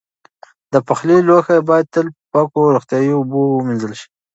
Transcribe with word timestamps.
د 0.71 0.73
پخلي 0.87 1.17
لوښي 1.27 1.57
باید 1.69 1.85
تل 1.93 2.07
په 2.15 2.19
پاکو 2.31 2.59
او 2.65 2.73
روغتیایي 2.75 3.11
اوبو 3.17 3.41
ومینځل 3.51 3.93
شي. 3.99 4.07